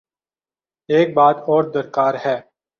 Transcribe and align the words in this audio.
ایک 0.89 1.13
بات 1.13 1.37
اور 1.47 1.63
درکار 1.73 2.13
ہے۔ 2.25 2.37